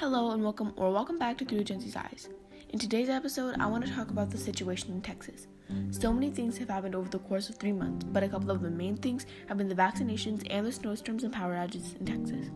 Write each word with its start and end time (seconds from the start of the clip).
Hello 0.00 0.30
and 0.30 0.42
welcome 0.42 0.72
or 0.76 0.90
welcome 0.90 1.18
back 1.18 1.36
to 1.36 1.44
Through 1.44 1.64
Gen 1.64 1.78
Z's 1.78 1.94
Eyes. 1.94 2.30
In 2.70 2.78
today's 2.78 3.10
episode, 3.10 3.56
I 3.60 3.66
want 3.66 3.84
to 3.84 3.92
talk 3.92 4.08
about 4.08 4.30
the 4.30 4.38
situation 4.38 4.92
in 4.92 5.02
Texas. 5.02 5.46
So 5.90 6.10
many 6.10 6.30
things 6.30 6.56
have 6.56 6.70
happened 6.70 6.94
over 6.94 7.10
the 7.10 7.18
course 7.18 7.50
of 7.50 7.56
three 7.56 7.72
months, 7.72 8.06
but 8.10 8.22
a 8.22 8.28
couple 8.30 8.50
of 8.50 8.62
the 8.62 8.70
main 8.70 8.96
things 8.96 9.26
have 9.48 9.58
been 9.58 9.68
the 9.68 9.74
vaccinations 9.74 10.46
and 10.48 10.64
the 10.66 10.72
snowstorms 10.72 11.22
and 11.22 11.34
power 11.34 11.52
outages 11.54 12.00
in 12.00 12.06
Texas. 12.06 12.46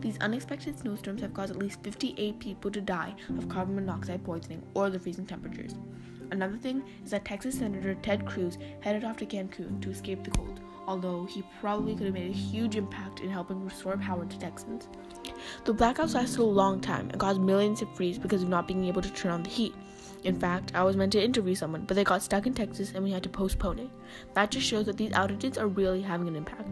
These 0.00 0.18
unexpected 0.18 0.76
snowstorms 0.76 1.20
have 1.20 1.32
caused 1.34 1.52
at 1.52 1.60
least 1.60 1.84
58 1.84 2.40
people 2.40 2.68
to 2.72 2.80
die 2.80 3.14
of 3.38 3.48
carbon 3.48 3.76
monoxide 3.76 4.24
poisoning 4.24 4.64
or 4.74 4.90
the 4.90 4.98
freezing 4.98 5.26
temperatures. 5.26 5.76
Another 6.32 6.56
thing 6.56 6.82
is 7.04 7.12
that 7.12 7.24
Texas 7.24 7.60
Senator 7.60 7.94
Ted 7.94 8.26
Cruz 8.26 8.58
headed 8.80 9.04
off 9.04 9.18
to 9.18 9.24
Cancun 9.24 9.80
to 9.82 9.90
escape 9.90 10.24
the 10.24 10.32
cold, 10.32 10.58
although 10.88 11.26
he 11.26 11.44
probably 11.60 11.94
could 11.94 12.06
have 12.06 12.14
made 12.14 12.32
a 12.32 12.34
huge 12.34 12.74
impact 12.74 13.20
in 13.20 13.30
helping 13.30 13.64
restore 13.64 13.96
power 13.96 14.26
to 14.26 14.38
Texans. 14.40 14.88
The 15.64 15.74
blackouts 15.74 16.14
lasted 16.14 16.40
a 16.40 16.44
long 16.44 16.80
time 16.80 17.10
and 17.10 17.20
caused 17.20 17.40
millions 17.40 17.80
to 17.80 17.86
freeze 17.86 18.18
because 18.18 18.42
of 18.42 18.48
not 18.48 18.68
being 18.68 18.84
able 18.84 19.02
to 19.02 19.10
turn 19.10 19.32
on 19.32 19.42
the 19.42 19.50
heat. 19.50 19.74
In 20.24 20.38
fact, 20.38 20.72
I 20.74 20.82
was 20.82 20.96
meant 20.96 21.12
to 21.12 21.22
interview 21.22 21.54
someone, 21.54 21.84
but 21.86 21.94
they 21.94 22.04
got 22.04 22.22
stuck 22.22 22.46
in 22.46 22.54
Texas 22.54 22.92
and 22.94 23.04
we 23.04 23.10
had 23.10 23.22
to 23.22 23.28
postpone 23.28 23.78
it. 23.78 23.90
That 24.34 24.50
just 24.50 24.66
shows 24.66 24.86
that 24.86 24.96
these 24.96 25.12
outages 25.12 25.58
are 25.58 25.68
really 25.68 26.02
having 26.02 26.28
an 26.28 26.36
impact. 26.36 26.68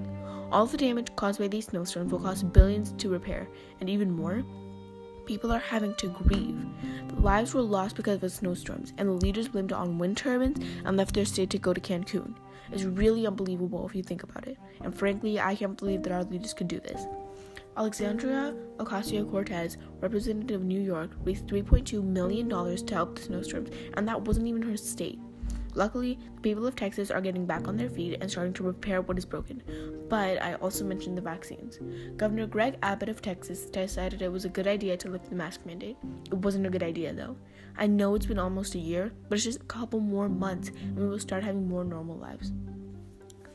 All 0.50 0.66
the 0.66 0.76
damage 0.76 1.14
caused 1.16 1.38
by 1.38 1.48
these 1.48 1.66
snowstorms 1.66 2.10
will 2.10 2.20
cost 2.20 2.52
billions 2.52 2.92
to 2.98 3.08
repair, 3.08 3.48
and 3.80 3.88
even 3.88 4.10
more, 4.10 4.44
people 5.26 5.52
are 5.52 5.58
having 5.58 5.94
to 5.96 6.08
grieve. 6.08 6.64
The 7.08 7.20
lives 7.20 7.52
were 7.52 7.62
lost 7.62 7.96
because 7.96 8.14
of 8.14 8.20
the 8.22 8.30
snowstorms, 8.30 8.94
and 8.96 9.08
the 9.08 9.12
leaders 9.12 9.48
blamed 9.48 9.72
it 9.72 9.74
on 9.74 9.98
wind 9.98 10.16
turbines 10.16 10.64
and 10.84 10.96
left 10.96 11.14
their 11.14 11.24
state 11.24 11.50
to 11.50 11.58
go 11.58 11.74
to 11.74 11.80
Cancun. 11.80 12.34
It's 12.72 12.84
really 12.84 13.26
unbelievable 13.26 13.86
if 13.86 13.94
you 13.94 14.02
think 14.02 14.22
about 14.22 14.46
it, 14.46 14.58
and 14.82 14.94
frankly, 14.94 15.38
I 15.38 15.54
can't 15.54 15.76
believe 15.76 16.02
that 16.04 16.12
our 16.12 16.24
leaders 16.24 16.54
could 16.54 16.68
do 16.68 16.80
this. 16.80 17.06
Alexandria 17.76 18.54
Ocasio 18.78 19.30
Cortez, 19.30 19.76
representative 20.00 20.62
of 20.62 20.66
New 20.66 20.80
York, 20.80 21.10
raised 21.24 21.46
$3.2 21.46 22.02
million 22.02 22.48
to 22.48 22.94
help 22.94 23.16
the 23.16 23.22
snowstorms, 23.22 23.70
and 23.94 24.08
that 24.08 24.22
wasn't 24.22 24.46
even 24.46 24.62
her 24.62 24.76
state. 24.76 25.20
Luckily, 25.76 26.18
the 26.34 26.40
people 26.40 26.66
of 26.66 26.74
Texas 26.74 27.10
are 27.10 27.20
getting 27.20 27.44
back 27.44 27.68
on 27.68 27.76
their 27.76 27.90
feet 27.90 28.16
and 28.22 28.30
starting 28.30 28.54
to 28.54 28.62
repair 28.62 29.02
what 29.02 29.18
is 29.18 29.26
broken. 29.26 29.62
But 30.08 30.42
I 30.42 30.54
also 30.54 30.86
mentioned 30.86 31.18
the 31.18 31.22
vaccines. 31.22 31.78
Governor 32.16 32.46
Greg 32.46 32.78
Abbott 32.82 33.10
of 33.10 33.20
Texas 33.20 33.66
decided 33.66 34.22
it 34.22 34.32
was 34.32 34.46
a 34.46 34.48
good 34.48 34.66
idea 34.66 34.96
to 34.96 35.10
lift 35.10 35.28
the 35.28 35.36
mask 35.36 35.66
mandate. 35.66 35.98
It 36.30 36.38
wasn't 36.38 36.66
a 36.66 36.70
good 36.70 36.82
idea 36.82 37.12
though. 37.12 37.36
I 37.76 37.86
know 37.86 38.14
it's 38.14 38.24
been 38.24 38.38
almost 38.38 38.74
a 38.74 38.78
year, 38.78 39.12
but 39.28 39.36
it's 39.36 39.44
just 39.44 39.60
a 39.60 39.64
couple 39.64 40.00
more 40.00 40.30
months 40.30 40.70
and 40.70 40.96
we 40.96 41.06
will 41.06 41.18
start 41.18 41.44
having 41.44 41.68
more 41.68 41.84
normal 41.84 42.16
lives 42.16 42.52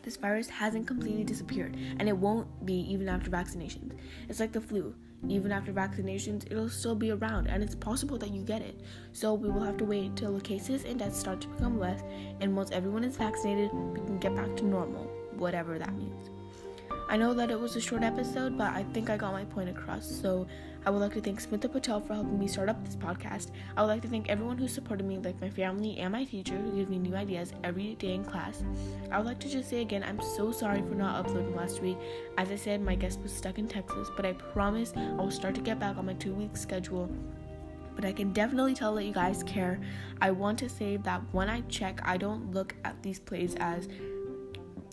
this 0.04 0.18
virus 0.18 0.50
hasn't 0.50 0.88
completely 0.88 1.24
disappeared, 1.24 1.76
and 2.00 2.08
it 2.08 2.18
won't 2.18 2.66
be 2.66 2.74
even 2.92 3.10
after 3.10 3.30
vaccinations. 3.30 3.94
It's 4.30 4.40
like 4.40 4.52
the 4.52 4.62
flu. 4.62 4.96
Even 5.28 5.52
after 5.52 5.72
vaccinations, 5.72 6.52
it'll 6.52 6.70
still 6.70 6.96
be 6.96 7.12
around, 7.12 7.48
and 7.48 7.62
it's 7.62 7.76
possible 7.76 8.18
that 8.18 8.32
you 8.32 8.42
get 8.42 8.62
it. 8.62 8.82
So 9.14 9.34
we 9.34 9.50
will 9.50 9.62
have 9.62 9.78
to 9.78 9.86
wait 9.86 10.06
until 10.06 10.34
the 10.34 10.42
cases 10.42 10.84
and 10.84 10.98
deaths 10.98 11.20
start 11.20 11.42
to 11.42 11.48
become 11.50 11.80
less, 11.80 12.02
and 12.40 12.56
once 12.56 12.72
everyone 12.72 13.04
is 13.04 13.18
vaccinated, 13.18 13.72
we 13.72 14.00
can 14.00 14.18
get 14.18 14.36
back 14.36 14.56
to 14.58 14.66
normal, 14.66 15.04
whatever 15.38 15.78
that 15.78 15.94
means. 15.94 16.30
I 17.12 17.18
know 17.18 17.34
that 17.34 17.52
it 17.52 17.60
was 17.60 17.76
a 17.76 17.82
short 17.82 18.04
episode, 18.04 18.58
but 18.58 18.72
I 18.74 18.84
think 18.94 19.10
I 19.10 19.18
got 19.18 19.34
my 19.34 19.44
point 19.44 19.68
across. 19.68 20.10
So 20.10 20.48
I 20.86 20.90
would 20.90 21.00
like 21.00 21.12
to 21.16 21.20
thank 21.20 21.42
Smita 21.42 21.70
Patel 21.70 22.00
for 22.00 22.14
helping 22.14 22.40
me 22.40 22.48
start 22.48 22.70
up 22.70 22.86
this 22.86 22.96
podcast. 22.96 23.52
I 23.76 23.82
would 23.82 23.90
like 23.90 24.02
to 24.04 24.08
thank 24.08 24.30
everyone 24.30 24.58
who 24.58 24.70
supported 24.70 25.06
me, 25.06 25.18
like 25.18 25.42
my 25.42 25.50
family 25.50 25.98
and 25.98 26.14
my 26.14 26.24
teacher, 26.24 26.56
who 26.56 26.72
give 26.72 26.90
me 26.90 27.00
new 27.00 27.14
ideas 27.14 27.52
every 27.66 27.96
day 27.96 28.14
in 28.14 28.24
class. 28.24 28.64
I 29.12 29.18
would 29.18 29.28
like 29.28 29.42
to 29.42 29.50
just 29.50 29.70
say 29.70 29.82
again, 29.82 30.06
I'm 30.08 30.22
so 30.22 30.54
sorry 30.54 30.82
for 30.84 30.96
not 30.96 31.26
uploading 31.26 31.54
last 31.54 31.82
week. 31.82 31.98
As 32.38 32.50
I 32.50 32.56
said, 32.56 32.82
my 32.82 32.96
guest 32.96 33.20
was 33.22 33.34
stuck 33.34 33.60
in 33.60 33.68
Texas, 33.68 34.08
but 34.16 34.26
I 34.26 34.32
promise 34.32 34.94
I 34.96 35.12
will 35.16 35.32
start 35.32 35.56
to 35.56 35.62
get 35.62 35.82
back 35.82 35.98
on 35.98 36.06
my 36.06 36.14
two 36.14 36.34
week 36.34 36.56
schedule 36.56 37.10
but 37.94 38.06
I 38.06 38.14
can 38.14 38.32
definitely 38.32 38.74
tell 38.74 38.96
that 38.96 39.04
you 39.04 39.12
guys 39.12 39.44
care. 39.44 39.80
I 40.22 40.32
want 40.32 40.58
to 40.60 40.70
say 40.70 40.98
that 40.98 41.22
when 41.34 41.50
I 41.50 41.62
check, 41.62 42.00
I 42.04 42.18
don't 42.18 42.52
look 42.52 42.74
at 42.86 43.02
these 43.04 43.20
plays 43.20 43.56
as 43.60 43.90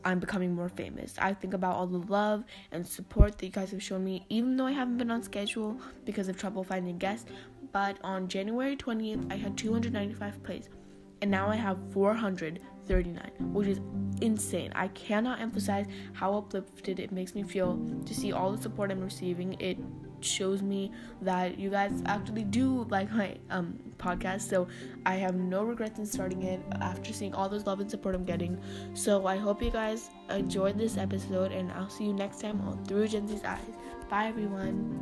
I'm 0.08 0.20
becoming 0.20 0.54
more 0.54 0.70
famous. 0.70 1.14
I 1.18 1.34
think 1.34 1.52
about 1.52 1.76
all 1.76 1.86
the 1.86 1.98
love 1.98 2.42
and 2.72 2.86
support 2.86 3.36
that 3.36 3.44
you 3.44 3.52
guys 3.52 3.72
have 3.72 3.82
shown 3.82 4.02
me, 4.02 4.24
even 4.30 4.56
though 4.56 4.64
I 4.64 4.72
haven't 4.72 4.96
been 4.96 5.10
on 5.10 5.22
schedule 5.22 5.76
because 6.06 6.28
of 6.28 6.38
trouble 6.38 6.64
finding 6.64 6.96
guests. 6.96 7.30
But 7.72 7.98
on 8.02 8.26
January 8.26 8.74
20th, 8.74 9.30
I 9.30 9.36
had 9.36 9.58
295 9.58 10.42
plays, 10.42 10.70
and 11.20 11.30
now 11.30 11.48
I 11.48 11.56
have 11.56 11.78
439, 11.92 13.52
which 13.52 13.68
is 13.68 13.80
insane. 14.20 14.72
I 14.74 14.88
cannot 14.88 15.40
emphasize 15.40 15.86
how 16.12 16.34
uplifted 16.34 17.00
it 17.00 17.12
makes 17.12 17.34
me 17.34 17.42
feel 17.42 17.78
to 18.06 18.14
see 18.14 18.32
all 18.32 18.52
the 18.52 18.62
support 18.62 18.90
I'm 18.90 19.00
receiving. 19.00 19.60
It 19.60 19.78
shows 20.20 20.62
me 20.62 20.90
that 21.22 21.58
you 21.58 21.70
guys 21.70 22.02
actually 22.06 22.44
do 22.44 22.86
like 22.90 23.10
my 23.12 23.36
um 23.50 23.78
podcast 23.98 24.42
so 24.42 24.66
i 25.06 25.14
have 25.14 25.34
no 25.34 25.62
regrets 25.62 25.98
in 25.98 26.06
starting 26.06 26.42
it 26.42 26.60
after 26.80 27.12
seeing 27.12 27.34
all 27.34 27.48
this 27.48 27.66
love 27.66 27.80
and 27.80 27.90
support 27.90 28.14
i'm 28.14 28.24
getting 28.24 28.58
so 28.94 29.26
i 29.26 29.36
hope 29.36 29.62
you 29.62 29.70
guys 29.70 30.10
enjoyed 30.30 30.78
this 30.78 30.96
episode 30.96 31.52
and 31.52 31.70
i'll 31.72 31.88
see 31.90 32.04
you 32.04 32.12
next 32.12 32.40
time 32.40 32.60
on 32.62 32.84
through 32.84 33.08
gen 33.08 33.28
z's 33.28 33.44
eyes 33.44 33.60
bye 34.08 34.26
everyone 34.26 34.98